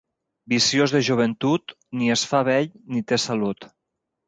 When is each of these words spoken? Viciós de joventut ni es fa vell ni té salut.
Viciós 0.53 0.93
de 0.95 1.01
joventut 1.09 1.75
ni 2.01 2.11
es 2.15 2.25
fa 2.33 2.41
vell 2.51 2.73
ni 2.97 3.07
té 3.13 3.23
salut. 3.29 3.71